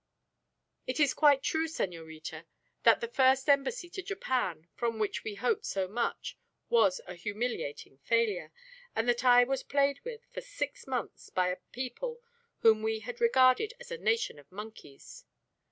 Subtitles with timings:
[0.87, 2.47] "It is quite true, senorita,
[2.81, 6.35] that the first embassy to Japan, from which we hoped so much,
[6.69, 8.51] was a humiliating failure,
[8.95, 12.19] and that I was played with for six months by a people
[12.61, 15.23] whom we had regarded as a nation of monkeys.